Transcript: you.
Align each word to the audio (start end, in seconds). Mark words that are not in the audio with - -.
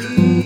you. 0.00 0.37